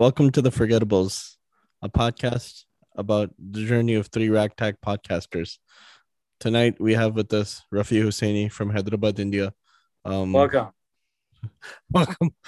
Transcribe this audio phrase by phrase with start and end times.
[0.00, 1.36] Welcome to the Forgettables,
[1.82, 2.64] a podcast
[2.96, 5.58] about the journey of three ragtag podcasters.
[6.38, 9.52] Tonight we have with us Rafi Husseini from Hyderabad, India.
[10.06, 10.68] Um, welcome.
[11.92, 12.30] Welcome.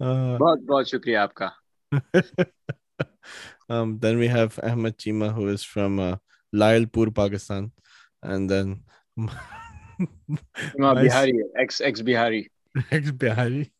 [0.00, 1.52] Uh, बहुत बहुत शुक्रिया आपका.
[3.68, 6.16] Um, then we have Ahmed Cheema, who is from uh,
[7.14, 7.70] Pakistan,
[8.24, 8.80] and then
[10.76, 12.50] Bihari, ex ex Bihari,
[12.90, 13.70] ex Bihari.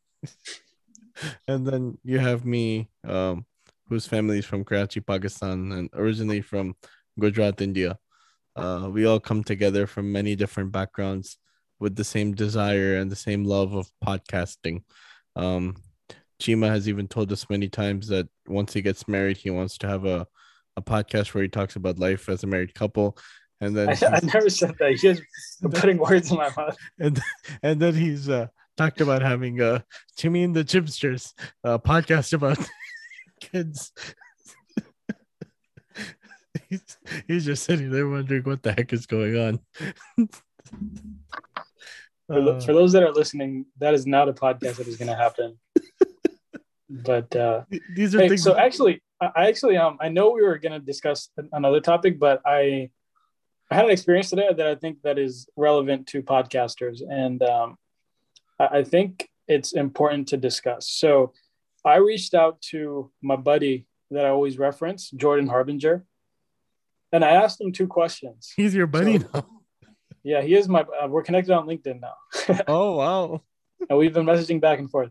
[1.49, 3.47] and then you have me, um,
[3.89, 6.75] whose family is from Karachi, Pakistan, and originally from
[7.19, 7.99] Gujarat, India.
[8.57, 11.39] Uh, we all come together from many different backgrounds
[11.79, 14.83] with the same desire and the same love of podcasting.
[15.35, 15.77] Um,
[16.41, 19.89] Cheema has even told us many times that once he gets married, he wants to
[19.89, 20.27] have a,
[20.77, 23.17] a podcast where he talks about life as a married couple.
[23.61, 24.91] And then I, I never said that.
[24.91, 25.23] He's just
[25.73, 26.77] putting words in my mouth.
[26.99, 27.21] And
[27.63, 28.49] and then he's uh,
[28.81, 29.85] talked about having a
[30.17, 31.35] Jimmy and the Chipsters
[31.65, 32.59] uh, podcast about
[33.41, 33.93] kids.
[36.71, 39.61] he's, he's just sitting there wondering what the heck is going on.
[42.27, 45.17] for, for, those that are listening, that is not a podcast that is going to
[45.17, 45.59] happen.
[46.89, 47.65] but uh,
[47.95, 48.43] these are hey, things.
[48.43, 52.41] So actually, I actually um I know we were going to discuss another topic, but
[52.47, 52.89] I
[53.71, 57.77] I had an experience today that I think that is relevant to podcasters, and um,
[58.61, 60.89] I think it's important to discuss.
[60.89, 61.33] So
[61.85, 66.05] I reached out to my buddy that I always reference, Jordan Harbinger,
[67.13, 68.53] and I asked him two questions.
[68.55, 69.47] He's your buddy so, now.
[70.23, 70.83] Yeah, he is my.
[70.83, 72.61] Uh, we're connected on LinkedIn now.
[72.69, 73.43] oh wow!
[73.89, 75.11] and we've been messaging back and forth.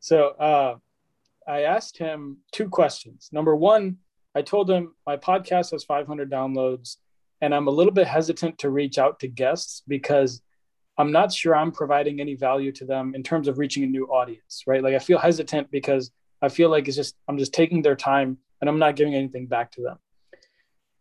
[0.00, 0.76] So uh,
[1.46, 3.28] I asked him two questions.
[3.32, 3.98] Number one,
[4.34, 6.96] I told him my podcast has 500 downloads,
[7.40, 10.40] and I'm a little bit hesitant to reach out to guests because
[10.98, 14.06] I'm not sure I'm providing any value to them in terms of reaching a new
[14.06, 14.82] audience, right?
[14.82, 18.38] Like I feel hesitant because I feel like it's just I'm just taking their time
[18.60, 19.98] and I'm not giving anything back to them.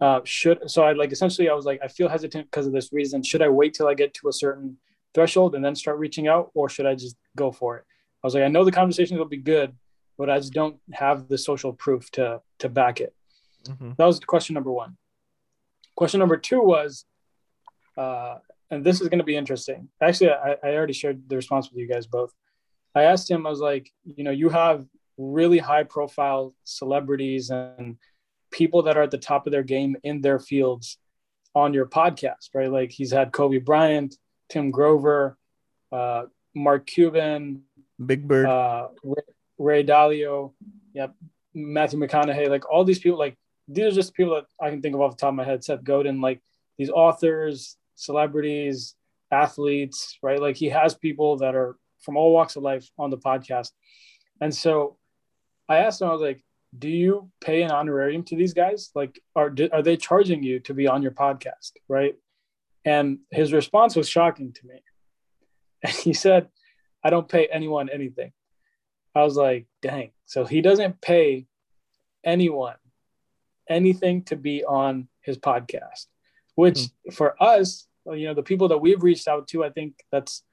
[0.01, 2.91] Uh, should so I like essentially I was like I feel hesitant because of this
[2.91, 3.23] reason.
[3.23, 4.77] Should I wait till I get to a certain
[5.13, 7.85] threshold and then start reaching out, or should I just go for it?
[8.23, 9.73] I was like I know the conversations will be good,
[10.17, 13.15] but I just don't have the social proof to to back it.
[13.63, 13.91] Mm-hmm.
[13.97, 14.97] That was question number one.
[15.95, 17.05] Question number two was,
[17.97, 18.39] uh,
[18.71, 19.89] and this is going to be interesting.
[20.01, 22.33] Actually, I, I already shared the response with you guys both.
[22.93, 24.85] I asked him, I was like, you know, you have
[25.17, 27.97] really high profile celebrities and
[28.51, 30.97] people that are at the top of their game in their fields
[31.53, 32.71] on your podcast, right?
[32.71, 34.15] Like he's had Kobe Bryant,
[34.49, 35.37] Tim Grover,
[35.91, 37.63] uh, Mark Cuban,
[38.03, 39.23] Big Bird, uh, Ray,
[39.57, 40.53] Ray Dalio,
[40.93, 41.13] yep,
[41.53, 43.35] Matthew McConaughey, like all these people, like
[43.67, 45.63] these are just people that I can think of off the top of my head.
[45.63, 46.41] Seth Godin, like
[46.77, 48.95] these authors, celebrities,
[49.31, 50.39] athletes, right?
[50.39, 53.71] Like he has people that are from all walks of life on the podcast.
[54.41, 54.97] And so
[55.67, 56.43] I asked him, I was like,
[56.77, 58.91] do you pay an honorarium to these guys?
[58.93, 61.71] Like, are, are they charging you to be on your podcast?
[61.87, 62.15] Right.
[62.83, 64.81] And his response was shocking to me.
[65.83, 66.47] And he said,
[67.03, 68.31] I don't pay anyone anything.
[69.13, 70.11] I was like, dang.
[70.25, 71.45] So he doesn't pay
[72.23, 72.77] anyone
[73.69, 76.07] anything to be on his podcast
[76.55, 77.13] which mm.
[77.13, 80.43] for us, you know, the people that we've reached out to, I think that's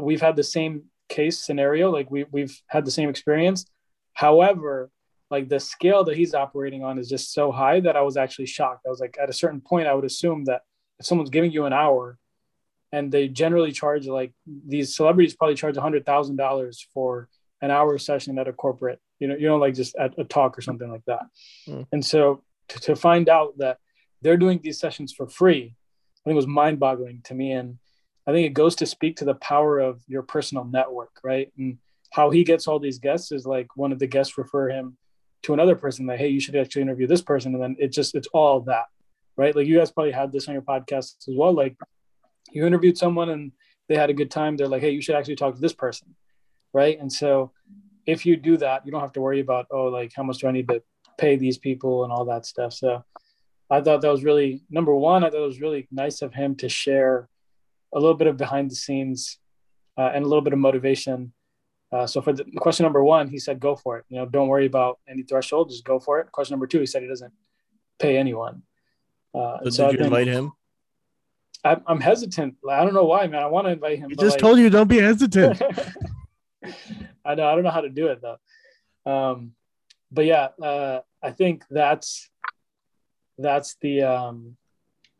[0.00, 1.90] we've had the same case scenario.
[1.90, 3.66] Like we we've had the same experience.
[4.12, 4.90] However,
[5.30, 8.46] like the scale that he's operating on is just so high that I was actually
[8.46, 8.86] shocked.
[8.86, 10.62] I was like, at a certain point, I would assume that
[10.98, 12.18] if someone's giving you an hour,
[12.92, 17.28] and they generally charge like these celebrities probably charge a hundred thousand dollars for
[17.62, 20.58] an hour session at a corporate, you know, you know, like just at a talk
[20.58, 21.22] or something like that.
[21.68, 21.86] Mm.
[21.92, 23.78] And so to, to find out that
[24.22, 25.74] they're doing these sessions for free.
[25.74, 27.52] I think it was mind boggling to me.
[27.52, 27.78] And
[28.26, 31.50] I think it goes to speak to the power of your personal network, right?
[31.58, 31.78] And
[32.10, 34.96] how he gets all these guests is like one of the guests refer him
[35.42, 37.54] to another person that, hey, you should actually interview this person.
[37.54, 38.86] And then it just, it's all that,
[39.36, 39.56] right?
[39.56, 41.52] Like you guys probably had this on your podcast as well.
[41.52, 41.76] Like
[42.52, 43.52] you interviewed someone and
[43.88, 44.56] they had a good time.
[44.56, 46.14] They're like, hey, you should actually talk to this person,
[46.74, 46.98] right?
[47.00, 47.52] And so
[48.06, 50.48] if you do that, you don't have to worry about, oh, like how much do
[50.48, 50.82] I need to
[51.16, 52.72] pay these people and all that stuff.
[52.74, 53.04] So
[53.70, 55.24] I thought that was really number one.
[55.24, 57.28] I thought it was really nice of him to share
[57.94, 59.38] a little bit of behind the scenes
[59.96, 61.32] uh, and a little bit of motivation.
[61.92, 64.04] Uh, so for the question number one, he said, "Go for it.
[64.08, 65.70] You know, don't worry about any threshold.
[65.70, 67.32] Just go for it." Question number two, he said he doesn't
[67.98, 68.62] pay anyone.
[69.34, 70.52] Uh, so, so did you invite him?
[71.64, 72.56] I'm, I'm, hesitant.
[72.68, 73.42] I don't know why, man.
[73.42, 74.08] I want to invite him.
[74.08, 75.60] He just like, told you don't be hesitant.
[77.24, 77.46] I know.
[77.46, 79.10] I don't know how to do it though.
[79.10, 79.52] Um,
[80.10, 82.30] but yeah, uh, I think that's
[83.42, 84.56] that's the um,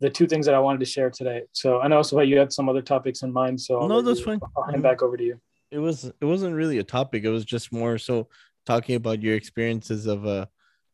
[0.00, 1.42] the two things that I wanted to share today.
[1.52, 3.60] So I know also you had some other topics in mind.
[3.60, 4.40] So I'll no, that's fine.
[4.56, 5.40] I'll hand back over to you.
[5.70, 7.24] It was it wasn't really a topic.
[7.24, 8.28] It was just more so
[8.66, 10.46] talking about your experiences of uh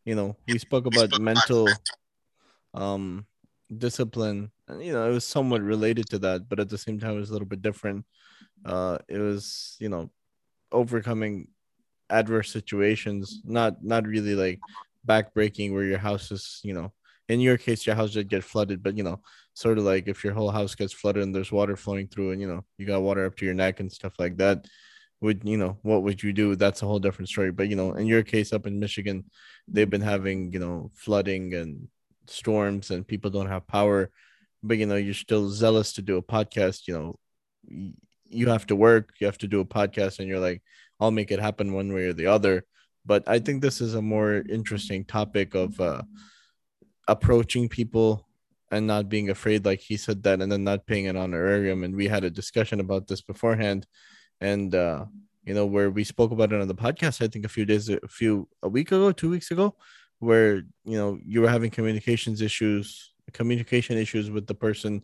[0.05, 1.83] you know we spoke about mental
[2.75, 3.27] um
[3.77, 7.17] discipline and you know it was somewhat related to that but at the same time
[7.17, 8.05] it was a little bit different
[8.65, 10.09] uh it was you know
[10.71, 11.49] overcoming
[12.09, 14.61] adverse situations not not really like
[15.07, 16.93] backbreaking where your house is you know
[17.29, 19.21] in your case your house did get flooded but you know
[19.55, 22.41] sort of like if your whole house gets flooded and there's water flowing through and
[22.41, 24.67] you know you got water up to your neck and stuff like that
[25.21, 26.57] would you know what would you do?
[26.57, 27.51] That's a whole different story.
[27.51, 29.25] But you know in your case up in michigan
[29.69, 31.89] they've been having you know flooding and
[32.27, 34.11] storms and people don't have power
[34.63, 37.19] but you know you're still zealous to do a podcast you know
[38.29, 40.61] you have to work you have to do a podcast and you're like
[40.99, 42.65] i'll make it happen one way or the other.
[43.05, 46.03] But i think this is a more interesting topic of uh
[47.09, 48.27] approaching people
[48.71, 51.85] and not being afraid like he said that and then not paying an honorarium.
[51.85, 53.87] And we had a discussion about this beforehand.
[54.41, 55.07] And uh
[55.45, 57.89] you know where we spoke about it on the podcast i think a few days
[57.89, 59.77] a few a week ago two weeks ago
[60.19, 65.03] where you know you were having communications issues communication issues with the person.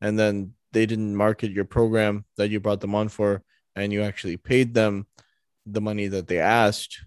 [0.00, 3.42] And then they didn't market your program that you brought them on for
[3.76, 5.06] and you actually paid them
[5.66, 7.04] the money that they asked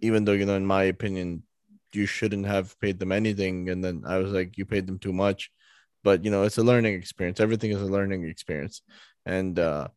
[0.00, 1.42] even though you know in my opinion
[1.94, 3.68] you shouldn't have paid them anything.
[3.70, 5.50] And then i was like you paid them too much.
[6.02, 7.40] But you know it's a learning experience.
[7.40, 8.82] Everything is a learning experience.
[9.24, 9.88] And uh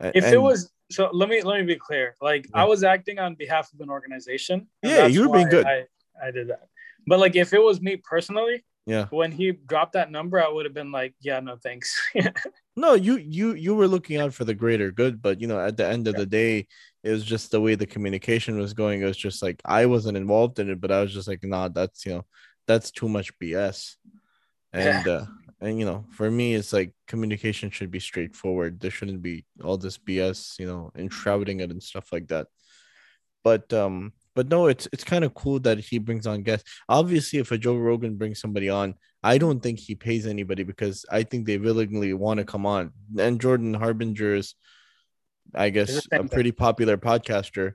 [0.00, 2.14] if and, it was so let me let me be clear.
[2.20, 2.62] Like yeah.
[2.62, 4.68] i was acting on behalf of an organization.
[4.82, 5.66] Yeah you were being good.
[5.66, 5.86] I,
[6.22, 6.68] I did that.
[7.06, 9.06] But like if it was me personally yeah.
[9.10, 12.00] when he dropped that number i would have been like yeah no thanks.
[12.78, 15.20] No you you you were looking out for the greater good.
[15.20, 16.20] But you know at the end of yeah.
[16.20, 16.68] the day
[17.08, 20.16] it was just the way the communication was going it was just like i wasn't
[20.16, 22.24] involved in it but i was just like nah that's you know
[22.66, 23.94] that's too much bs
[24.72, 25.12] and yeah.
[25.12, 25.26] uh
[25.60, 29.78] and you know for me it's like communication should be straightforward there shouldn't be all
[29.78, 32.46] this bs you know enshrouding it and stuff like that
[33.42, 36.70] but um but no, it's it's kind of cool that he brings on guests.
[36.88, 41.04] Obviously, if a Joe Rogan brings somebody on, I don't think he pays anybody because
[41.10, 42.92] I think they willingly want to come on.
[43.18, 44.54] And Jordan Harbinger is,
[45.54, 47.72] I guess, a pretty popular podcaster.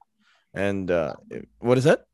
[0.54, 1.14] And uh,
[1.60, 2.06] what is that?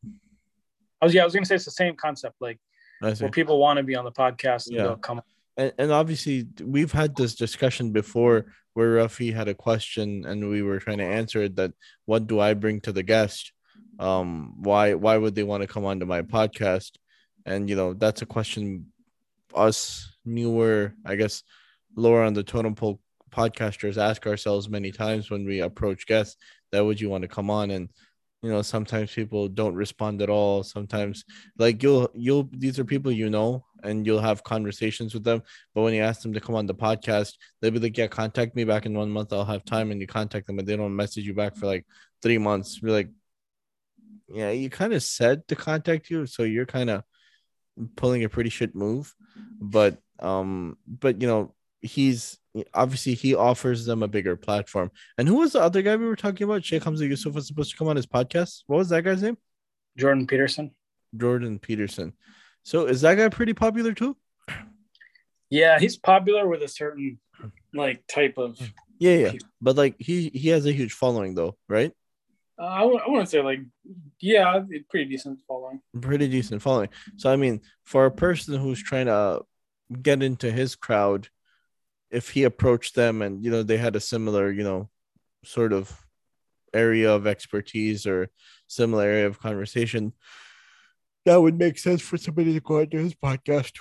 [1.02, 2.60] I was yeah, I was gonna say it's the same concept, like
[3.02, 4.84] where people want to be on the podcast and yeah.
[4.84, 5.22] they'll come.
[5.58, 10.62] And, and obviously, we've had this discussion before where Ruffy had a question and we
[10.62, 11.56] were trying to answer it.
[11.56, 11.74] That
[12.06, 13.52] what do I bring to the guest?
[14.00, 16.92] um why why would they want to come onto my podcast
[17.46, 18.86] and you know that's a question
[19.54, 21.44] us newer i guess
[21.96, 26.38] lower on the totem pole podcasters ask ourselves many times when we approach guests
[26.72, 27.72] that would you want to come on?
[27.72, 27.90] And
[28.42, 30.64] you know sometimes people don't respond at all.
[30.64, 31.26] Sometimes
[31.58, 35.44] like you'll you'll these are people you know and you'll have conversations with them.
[35.74, 38.56] But when you ask them to come on the podcast they'll be like yeah contact
[38.56, 39.34] me back in one month.
[39.34, 39.92] I'll have time.
[39.92, 41.86] And you contact them and they don't message you back for like
[42.22, 42.80] three months.
[42.80, 43.10] Be like
[44.32, 47.04] yeah, you kind of said to contact you, so you're kind of
[47.96, 49.14] pulling a pretty shit move.
[49.60, 52.38] But um, but you know, he's
[52.74, 54.92] obviously he offers them a bigger platform.
[55.18, 56.66] And who was the other guy we were talking about?
[56.66, 58.64] Sheikh Hamza Yusuf was supposed to come on his podcast.
[58.68, 59.38] What was that guy's name?
[59.98, 60.72] Jordan Peterson.
[61.16, 62.14] Jordan Peterson.
[62.64, 64.16] So is that guy pretty popular too?
[65.50, 67.20] Yeah, he's popular with a certain
[67.74, 68.60] like type of
[69.00, 69.32] yeah, yeah.
[69.62, 71.92] But like he he has a huge following though, right?
[72.60, 73.62] Uh, I, w- I wouldn't say like,
[74.20, 75.80] yeah, pretty decent following.
[76.00, 76.90] Pretty decent following.
[77.16, 79.42] So I mean, for a person who's trying to
[80.02, 81.30] get into his crowd,
[82.12, 84.90] if he approached them and you know they had a similar, you know,
[85.44, 86.06] sort of
[86.74, 88.30] area of expertise or
[88.68, 90.14] similar area of conversation,
[91.26, 93.74] that would make sense for somebody to go onto his podcast.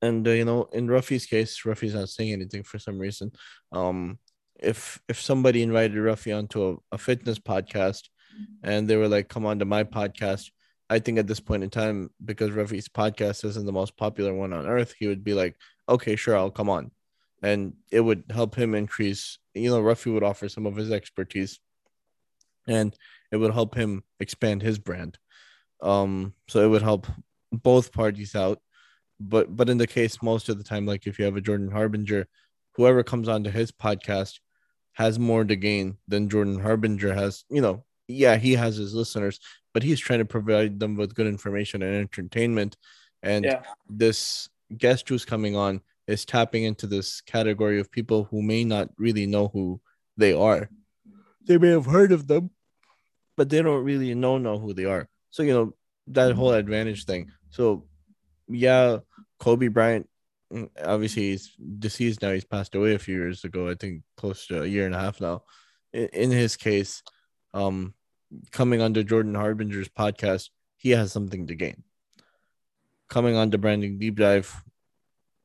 [0.00, 3.32] And uh, you know, in Ruffy's case, Ruffy's not saying anything for some reason.
[3.72, 4.18] Um,
[4.60, 8.08] if if somebody invited Ruffy onto a, a fitness podcast
[8.62, 10.50] and they were like, come on to my podcast,
[10.90, 14.52] I think at this point in time, because Ruffy's podcast isn't the most popular one
[14.52, 15.56] on earth, he would be like,
[15.88, 16.90] okay, sure, I'll come on.
[17.42, 21.60] And it would help him increase, you know, Ruffy would offer some of his expertise
[22.66, 22.94] and
[23.32, 25.18] it would help him expand his brand.
[25.80, 27.06] Um, so it would help
[27.52, 28.60] both parties out.
[29.20, 31.70] But but in the case, most of the time, like if you have a Jordan
[31.70, 32.28] Harbinger,
[32.74, 34.38] whoever comes onto his podcast
[34.92, 37.44] has more to gain than Jordan Harbinger has.
[37.50, 39.40] You know, yeah, he has his listeners,
[39.74, 42.76] but he's trying to provide them with good information and entertainment.
[43.22, 43.62] And yeah.
[43.88, 48.88] this guest who's coming on is tapping into this category of people who may not
[48.98, 49.80] really know who
[50.16, 50.68] they are.
[51.46, 52.50] They may have heard of them,
[53.36, 55.08] but they don't really know know who they are.
[55.30, 55.74] So you know
[56.08, 57.30] that whole advantage thing.
[57.50, 57.86] So
[58.48, 58.98] yeah,
[59.38, 60.08] Kobe Bryant
[60.52, 62.32] Mm, obviously he's deceased now.
[62.32, 63.68] He's passed away a few years ago.
[63.68, 65.42] I think close to a year and a half now.
[65.92, 67.02] In, in his case,
[67.52, 67.94] um,
[68.50, 71.82] coming onto Jordan Harbinger's podcast, he has something to gain.
[73.08, 74.54] Coming on to branding deep dive,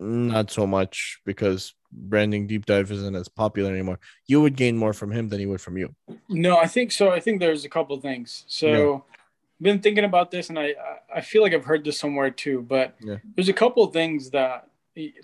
[0.04, 4.00] not so much because branding deep dive isn't as popular anymore.
[4.28, 5.96] You would gain more from him than he would from you.
[6.30, 7.12] No, I think so.
[7.12, 8.44] I think there's a couple things.
[8.48, 10.74] So I've been thinking about this and I
[11.14, 13.18] I feel like I've heard this somewhere too, but Yeah.
[13.36, 14.68] there's a couple things that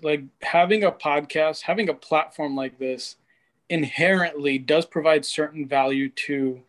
[0.02, 3.16] like having a podcast, having a platform like this
[3.68, 6.60] inherently does provide certain value to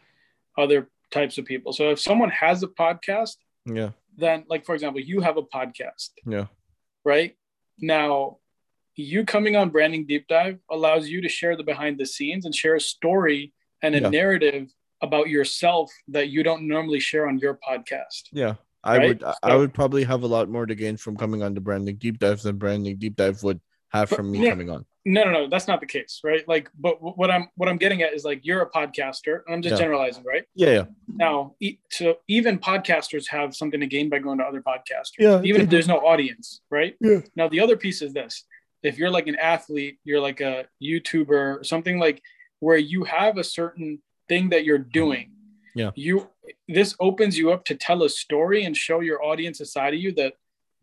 [0.58, 1.74] other types of people.
[1.74, 3.91] So if someone has a podcast, Yeah.
[4.18, 6.48] then like for example, you have a podcast, Yeah.
[7.03, 7.36] right?
[7.82, 8.38] Now
[8.96, 12.54] you coming on branding deep dive allows you to share the behind the scenes and
[12.54, 14.10] share a story and a Yeah.
[14.10, 14.72] narrative
[15.02, 18.30] about yourself that you don't normally share on your podcast.
[18.32, 18.56] Yeah.
[18.84, 19.08] I Right?
[19.08, 21.62] would I- I would probably have a lot more to gain from coming on to
[21.62, 23.60] branding deep dive than branding deep dive would
[23.90, 24.52] have from me yeah.
[24.52, 24.86] coming on.
[25.03, 26.48] No, no, no, that's not the case, right?
[26.48, 29.55] Like, but wh- what I'm what I'm getting at is like you're a podcaster, and
[29.55, 29.79] I'm just Yeah.
[29.86, 30.43] generalizing, right?
[30.53, 30.84] Yeah, yeah.
[31.08, 35.41] Now, e- so even podcasters have something to gain by going to other podcasters, Yeah,
[35.43, 36.96] even if there's no audience, right?
[37.01, 37.22] Yeah.
[37.36, 38.46] Now, the other piece is this:
[38.84, 42.22] if you're like an athlete, you're like a YouTuber, something like
[42.60, 45.31] where you have a certain thing that you're doing.
[45.74, 45.91] Yeah.
[45.96, 46.29] You
[46.67, 50.00] this opens you up to tell a story and show your audience a side of
[50.00, 50.34] you that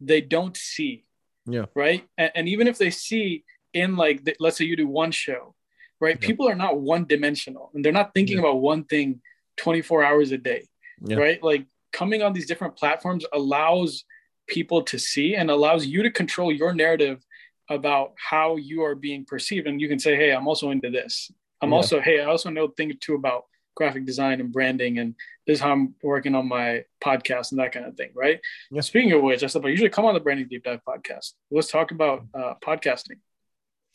[0.00, 1.04] they don't see.
[1.46, 1.66] Yeah.
[1.74, 2.04] Right.
[2.16, 3.44] And, and even if they see
[3.74, 5.54] in like the, let's say you do one show,
[6.00, 6.16] right?
[6.20, 6.26] Yeah.
[6.26, 8.44] People are not one dimensional and they're not thinking Yeah.
[8.44, 9.20] about one thing
[9.58, 10.68] 24 hours a day.
[11.00, 11.16] Yeah.
[11.16, 11.42] Right.
[11.42, 14.04] Like coming on these different platforms allows
[14.46, 17.24] people to see and allows you to control your narrative
[17.70, 19.66] about how you are being perceived.
[19.66, 21.30] And you can say, Hey, I'm also into this.
[21.60, 23.44] I'm also, Hey, I also know thing or two about
[23.76, 24.98] graphic design and branding.
[24.98, 25.14] And
[25.46, 28.10] this is how I'm working on my podcast and that kind of thing.
[28.14, 28.40] Right.
[28.70, 28.80] Yeah.
[28.80, 31.32] Speaking of which, I said, but usually come on the branding deep dive podcast.
[31.50, 33.18] Let's talk about uh, podcasting.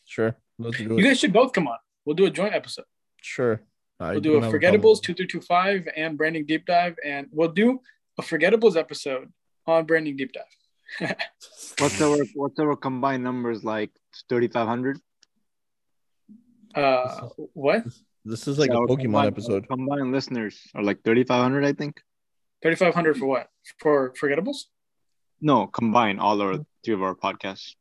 [0.05, 0.35] Sure.
[0.59, 1.03] Let's do You it.
[1.03, 1.77] guys should both come on.
[2.05, 2.85] We'll do a joint episode.
[3.21, 3.61] Sure.
[3.99, 5.15] I We'll do a Forgettables problem.
[5.15, 6.95] 2325 and Branding Deep Dive.
[7.05, 7.79] And we'll do
[8.19, 9.31] a Forgettables episode
[9.65, 10.43] on Branding Deep Dive.
[11.79, 13.89] What's our what's our combined numbers like?
[14.29, 14.99] Thirty five hundred.
[16.75, 17.83] Uh, what?
[18.25, 19.67] This is like a Pokemon episode.
[19.67, 22.01] Combined listeners are like thirty five hundred, I think.
[22.61, 23.47] 3500 for what?
[23.79, 24.65] For Forgettables?
[25.41, 27.75] No, combine all our three of our podcasts.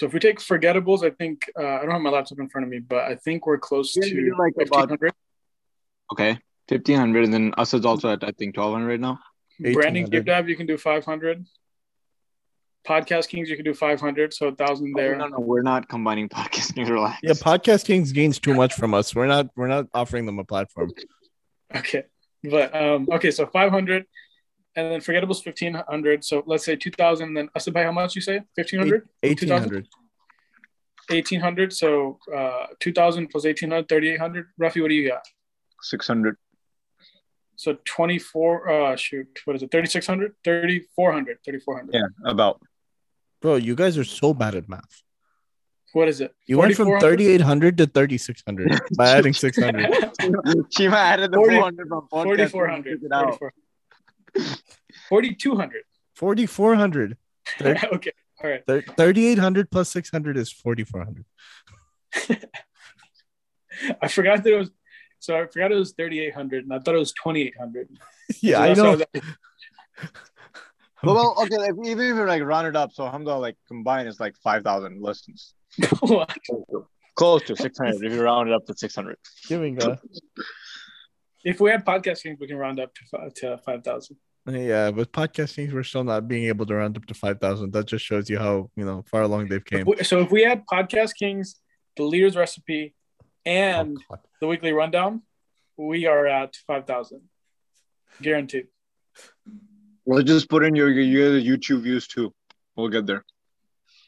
[0.00, 2.64] So if we take Forgettables, I think, uh, I don't have my laptop in front
[2.64, 5.12] of me, but I think we're close Yeah, to like 1500.
[6.10, 6.38] Okay,
[6.70, 9.20] fifteen hundred, and then us is also at I think twelve hundred right now.
[9.60, 10.10] Branding 1800.
[10.10, 11.44] Deep Dive, you can do 500.
[12.88, 14.32] Podcast Kings, you can do 500.
[14.32, 15.18] So a thousand there.
[15.18, 16.88] No, no, we're not combining podcasting.
[16.88, 17.18] Relax.
[17.22, 19.14] Yeah, Podcast Kings gains too much from us.
[19.14, 20.92] We're not we're not offering them a platform.
[21.76, 22.04] Okay.
[22.42, 24.06] But um, okay, so 500
[24.76, 26.24] and then forgettables 1500.
[26.24, 27.34] So let's say 2000.
[27.34, 29.88] Then I said by how much you say 1500, Eighteen hundred.
[31.08, 31.72] 1800.
[31.72, 34.46] So uh, 2000 plus 1800, 3800.
[34.58, 35.22] Roughly, what do you got?
[35.82, 36.36] six hundred.
[37.56, 39.70] So 24, uh, shoot, what is it?
[39.70, 41.94] 3600, 3400, 3400.
[41.94, 42.60] Yeah, about.
[43.42, 45.02] Bro, you guys are so bad at math.
[45.92, 46.32] What is it?
[46.46, 49.90] You went from thirty eight hundred to thirty six hundred by adding six hundred.
[50.70, 52.50] Cheema added the 40 four hundred from podcast.
[52.52, 53.00] 4400.
[53.00, 53.38] Figure it out.
[55.08, 55.82] 4200.
[56.14, 57.16] Forty four hundred.
[57.60, 58.12] okay.
[58.42, 58.62] All right.
[58.96, 61.24] Thirty eight hundred plus six hundred is forty four hundred.
[64.02, 64.70] I forgot that it was,
[65.20, 67.88] so I forgot it was 3800 and I thought it was 2800.
[68.42, 68.84] Yeah, So I know.
[68.90, 69.08] how that-
[71.02, 71.56] Well, well, okay.
[71.70, 74.62] If, even if we like round it up, so Alhamdulillah, like combined is like five
[74.64, 75.54] thousand listens.
[77.16, 78.04] Close to six hundred.
[78.04, 79.16] if you round it up to six hundred.
[79.48, 79.98] Giving a
[81.44, 84.16] If we had Podcast Kings, we can round up to five, to 5,000.
[84.46, 87.72] yeah, with podcasting, we're still not being able to round up to five thousand.
[87.72, 89.86] That just shows you how you know far along they've came.
[90.02, 91.56] So if we had Podcast Kings,
[91.96, 92.94] the leader's recipe,
[93.44, 95.22] and Oh, the weekly rundown,
[95.76, 97.22] we are at 5,000.
[98.20, 98.66] Guaranteed.
[100.04, 102.34] Well, just put in your your YouTube views too.
[102.76, 103.24] We'll get there.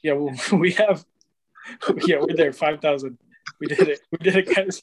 [0.03, 1.05] Yeah, well, we have,
[2.07, 3.19] yeah, we're there, 5,000.
[3.61, 4.01] We did it.
[4.11, 4.83] We did it, guys.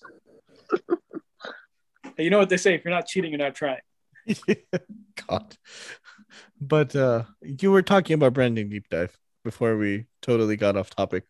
[2.19, 3.79] You know what they say if you're not cheating, you're not trying.
[5.27, 5.55] God.
[6.61, 11.23] But uh you were talking about branding deep dive before we totally got off topic.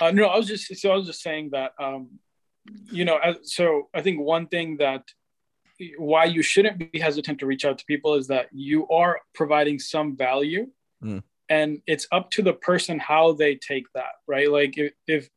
[0.00, 2.18] Uh, no, I was just so I was just saying that um,
[2.90, 5.02] you know, so I think one thing that
[5.98, 9.78] why you shouldn't be hesitant to reach out to people is that you are providing
[9.78, 10.68] some value,
[11.02, 11.22] Mm.
[11.50, 14.50] and it's up to the person how they take that, right?
[14.50, 15.28] Like if if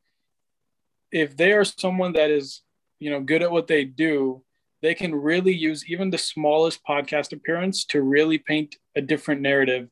[1.11, 2.61] if they are someone that is
[2.99, 4.43] you know good at what they do,
[4.81, 9.89] they can really use even the smallest podcast appearance to really paint a different narrative,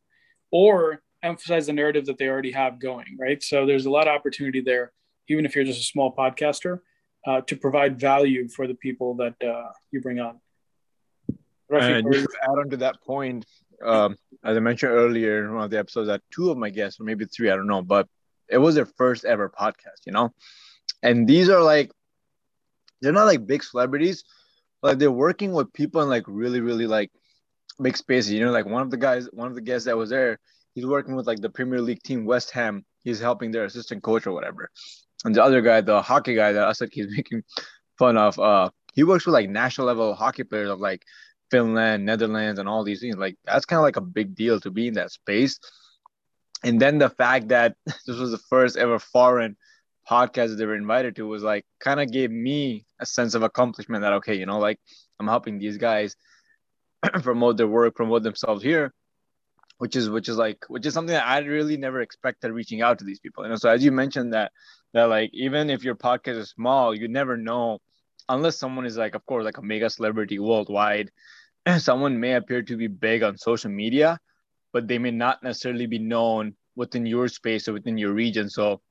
[0.51, 3.41] or emphasize the narrative that they already have going, right?
[3.41, 4.91] So there's a lot of opportunity there,
[5.27, 6.81] even if you're just a small podcaster,
[7.27, 10.39] uh, to provide value for the people that uh, you bring on.
[11.71, 13.45] And just to add on to that point,
[13.83, 16.99] um, as I mentioned earlier in one of the episodes, that two of my guests,
[16.99, 18.07] or maybe three, I don't know, but
[18.47, 20.31] it was their first ever podcast, you know?
[21.01, 21.91] And these are like,
[23.01, 24.23] they're not like big celebrities,
[24.81, 27.11] but they're working with people in like really, really like
[27.81, 28.31] big spaces.
[28.33, 30.39] You know, like one of the guys, one of the guests that was there,
[30.73, 32.85] he's working with like the Premier League team, West Ham.
[33.03, 34.69] He's helping their assistant coach or whatever.
[35.23, 37.43] And the other guy, the hockey guy that I said he's making
[37.97, 41.03] fun of, uh, he works with like national level hockey players of like
[41.51, 43.17] Finland, Netherlands, and all these things.
[43.17, 45.59] Like that's kind of like a big deal to be in that space.
[46.63, 49.57] And then the fact that this was the first ever foreign
[50.09, 53.43] podcast that they were invited to was like kind of gave me a sense of
[53.43, 54.79] accomplishment that okay, you know, like
[55.19, 56.15] I'm helping these guys
[57.21, 58.93] promote their work, promote themselves here,
[59.77, 62.99] which is which is like which is something that I really never expected reaching out
[62.99, 63.43] to these people.
[63.43, 64.51] You know, so as you mentioned that
[64.93, 67.79] that like even if your podcast is small, you never know
[68.29, 71.11] unless someone is like, of course, like a mega celebrity worldwide.
[71.77, 74.19] someone may appear to be big on social media,
[74.73, 78.49] but they may not necessarily be known within your space or within your region.
[78.49, 78.81] So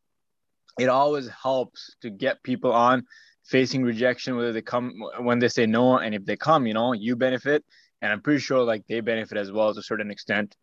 [0.79, 3.05] it always helps to get people on
[3.45, 6.93] facing rejection, whether they come when they say no, and if they come, you know,
[6.93, 7.65] you benefit.
[8.03, 10.55] And I'm pretty sure like they benefit as well to a certain extent.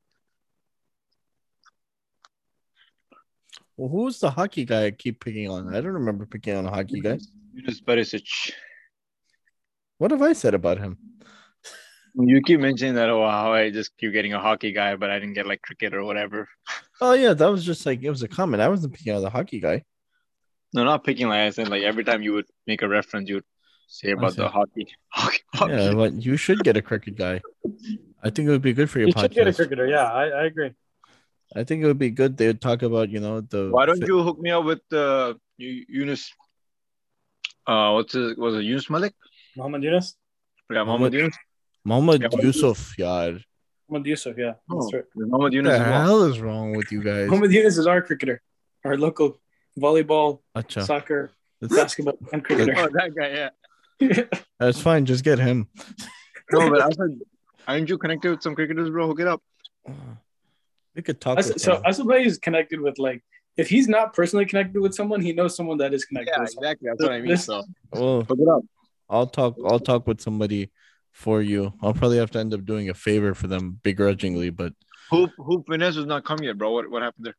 [3.78, 5.74] Well, who's the hockey guy I keep picking on?
[5.74, 7.18] I don't remember picking on a hockey guy.
[7.54, 8.52] Yunus Perisic.
[9.98, 10.98] What have I said about him?
[12.14, 15.18] You keep mentioning that, oh, wow, I just keep getting a hockey guy, but I
[15.18, 16.50] didn't get like cricket or whatever.
[17.00, 18.62] Oh, yeah, that was just like, it was a comment.
[18.62, 19.84] I wasn't picking on the hockey guy.
[20.74, 23.36] No, not picking like I said, like every time you would make a reference, you
[23.36, 23.44] would
[23.88, 24.88] say about the hockey.
[25.10, 25.74] hockey, hockey.
[25.74, 27.42] Yeah, but you should get a cricket guy.
[28.24, 29.22] I think it would be good for your You podcast.
[29.22, 29.88] should get a cricketer.
[29.88, 30.72] Yeah, I, I agree.
[31.54, 32.38] I think it would be good.
[32.38, 33.70] They would talk about, you know, the.
[33.70, 36.32] Why don't you hook me up with uh, Yunus?
[37.68, 39.14] Uh, what's his, was it Yunus Malik?
[39.58, 40.16] Mohammed Yunus.
[40.72, 41.36] Yeah, Mohammed Yunus.
[41.84, 43.38] Muhammad Yeah, Yusuf, yeah.
[43.90, 44.38] Mohammed Yusuf.
[44.38, 45.04] Yeah, Oh, that's right.
[45.16, 46.02] Mohammed What the as well.
[46.06, 47.28] hell is wrong with you guys?
[47.30, 48.42] Mohammed Yunus is our cricketer,
[48.86, 49.41] our local
[49.80, 50.86] volleyball, Acha.
[50.86, 52.74] soccer, That's, basketball, and cricketer.
[52.78, 53.50] Oh, that guy,
[54.00, 54.24] yeah.
[54.60, 55.06] that's fine.
[55.06, 55.68] Just get him.
[56.52, 57.20] No, but I said,
[57.68, 59.08] aren't you connected with some cricketers, bro?
[59.08, 59.42] Hook it up.
[60.96, 61.40] We could talk.
[61.40, 61.84] As- so him.
[61.84, 63.24] Asubay is connected with like
[63.58, 66.34] if he's not personally connected with someone, he knows someone that is connected.
[66.36, 66.90] Yeah, with exactly.
[66.90, 67.38] That's what I mean.
[67.38, 68.64] So well, hook it up.
[69.10, 69.56] I'll talk.
[69.66, 70.72] I'll talk with somebody
[71.12, 71.74] for you.
[71.82, 74.74] I'll probably have to end up doing a favor for them begrudgingly, but
[75.10, 76.72] Hoop Hoop Finesse has not come yet, bro.
[76.72, 77.36] What what happened there?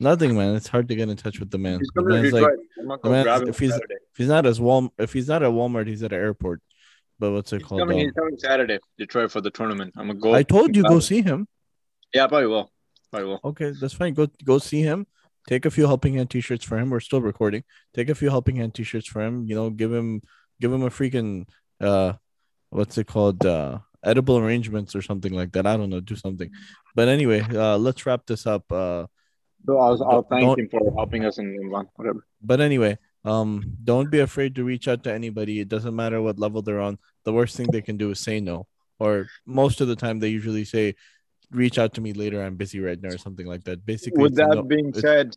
[0.00, 0.54] Nothing, man.
[0.54, 1.78] It's hard to get in touch with the man.
[1.80, 2.44] He's The man's like.
[3.02, 3.94] The man's- if he's- Saturday.
[4.12, 6.60] if he's not as Wal, if he's not at Walmart, he's at an airport.
[7.18, 7.80] But what's it He's called?
[7.80, 9.92] coming, he's coming Saturday, Detroit for the tournament.
[9.96, 10.34] I'm gonna go.
[10.34, 11.48] I told you go see him.
[12.14, 12.70] Yeah, probably will.
[13.10, 13.40] Probably will.
[13.44, 14.14] Okay, that's fine.
[14.14, 15.06] Go go see him.
[15.48, 16.90] Take a few helping hand t-shirts for him.
[16.90, 17.64] We're still recording.
[17.94, 19.46] Take a few helping hand t-shirts for him.
[19.46, 20.22] You know, give him
[20.60, 21.48] give him a freaking
[21.80, 22.12] uh
[22.70, 23.44] what's it called?
[23.44, 25.66] Uh edible arrangements or something like that.
[25.66, 26.50] I don't know, do something.
[26.94, 28.70] But anyway, uh let's wrap this up.
[28.70, 29.06] Uh
[29.68, 31.88] So I'll, I'll thank don't- him for helping us in Milan.
[31.96, 32.24] Whatever.
[32.40, 33.50] but anyway, um
[33.84, 35.60] don't be afraid to reach out to anybody.
[35.60, 36.96] It doesn't matter what level they're on.
[37.24, 38.66] The worst thing they can do is say no.
[38.98, 40.94] Or most of the time they usually say
[41.50, 42.42] reach out to me later.
[42.42, 43.84] I'm busy right now or something like that.
[43.84, 45.36] Basically, With that no- being said,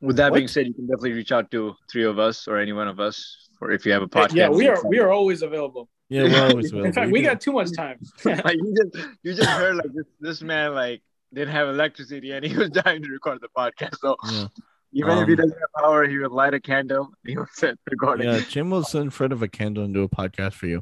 [0.00, 0.36] with that What?
[0.38, 3.00] being said, you can definitely reach out to three of us or any one of
[3.00, 4.34] us, or if you have a podcast.
[4.34, 5.88] yeah, we are we are always available.
[6.10, 6.86] yeah, we're always available.
[6.90, 7.98] In fact, You we got too much time.
[8.24, 11.00] like you just you just heard like this this man like
[11.34, 13.96] didn't have electricity and he was dying to record the podcast.
[13.98, 14.46] So Yeah.
[14.92, 17.10] even if he Um, doesn't have power, he would light a candle.
[17.26, 18.26] He would sit recording.
[18.28, 20.80] yeah jim will sit in front of a candle and do a podcast for you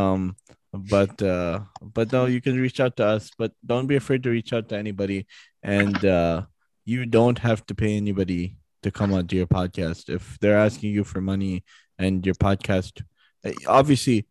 [0.00, 0.36] um
[0.72, 1.60] but uh
[1.96, 4.68] but no you can reach out to us but don't be afraid to reach out
[4.68, 5.20] to anybody
[5.62, 6.42] and uh
[6.84, 8.42] you don't have to pay anybody
[8.82, 11.62] to come onto your podcast if they're asking you for money
[11.98, 13.02] and your podcast
[13.44, 14.26] eh, obviously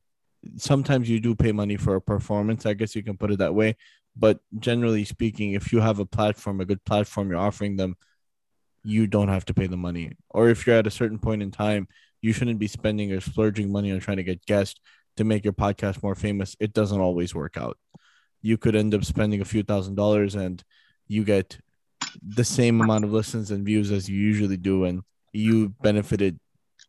[0.58, 3.56] sometimes you do pay money for a performance i guess you can put it that
[3.56, 3.76] way
[4.16, 7.96] but generally speaking if you have a platform a good platform you're offering them
[8.84, 11.52] you don't have to pay the money or if you're at a certain point in
[11.52, 11.88] time
[12.22, 14.80] you shouldn't be spending or splurging money on trying to get guests
[15.18, 16.56] to make your podcast more famous.
[16.60, 17.78] It doesn't always work out.
[18.42, 20.64] You could end up spending a few thousand dollars and
[21.08, 21.60] you get
[22.22, 24.86] the same amount of listens and views as you usually do.
[24.86, 26.40] And you benefited,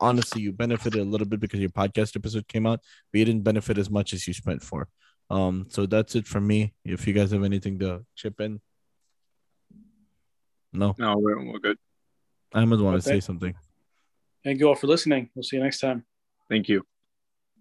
[0.00, 2.80] honestly, you benefited a little bit because your podcast episode came out,
[3.12, 4.88] but you didn't benefit as much as you spent for.
[5.30, 6.74] Um, so that's it from me.
[6.84, 8.60] If you guys have anything to chip in,
[10.72, 11.78] no, No, we're, we're good.
[12.52, 13.54] I Ahmed want to say something.
[14.42, 15.30] Thank you all for listening.
[15.34, 16.04] We'll see you next time.
[16.48, 16.84] Thank you.